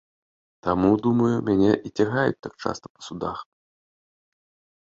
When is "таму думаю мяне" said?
0.67-1.69